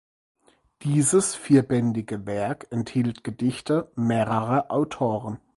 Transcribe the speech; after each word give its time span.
Dieses 0.81 1.35
vierbändige 1.35 2.25
Werk 2.25 2.65
enthielt 2.71 3.23
Gedichte 3.23 3.91
mehrerer 3.93 4.71
Autoren. 4.71 5.37